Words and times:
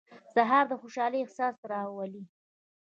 سهار 0.33 0.65
د 0.67 0.71
خوشحالۍ 0.81 1.19
احساس 1.21 1.57
راولي. 1.71 2.23